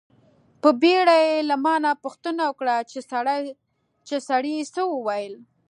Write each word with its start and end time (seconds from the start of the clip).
په 0.61 0.69
بیړه 0.81 1.17
یې 1.27 1.35
له 1.49 1.55
ما 1.63 1.75
نه 1.83 1.91
پوښتنه 2.03 2.41
وکړه 2.49 2.75
چې 4.07 4.17
سړي 4.29 4.57
څه 4.73 4.81
و 4.87 4.93
ویل. 5.07 5.35